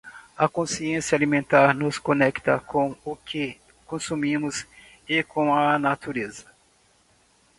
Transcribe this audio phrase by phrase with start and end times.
[0.35, 4.65] A consciência alimentar nos conecta com o que consumimos
[5.07, 6.49] e com a natureza.